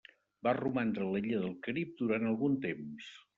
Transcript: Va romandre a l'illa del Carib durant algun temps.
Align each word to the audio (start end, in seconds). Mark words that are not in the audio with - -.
Va 0.45 0.53
romandre 0.59 1.05
a 1.07 1.09
l'illa 1.15 1.41
del 1.43 1.53
Carib 1.67 1.93
durant 2.01 2.27
algun 2.31 2.57
temps. 2.65 3.13